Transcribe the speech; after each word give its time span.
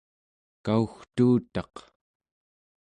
kaugtuutaq² 0.65 1.73